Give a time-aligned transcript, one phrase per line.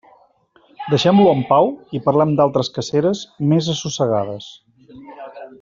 [0.93, 1.69] Deixem-lo en pau
[1.99, 4.53] i parlem d'altres caceres més assossegades.